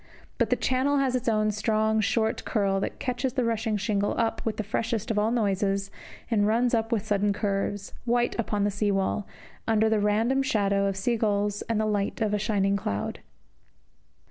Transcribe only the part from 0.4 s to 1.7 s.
the Channel has its own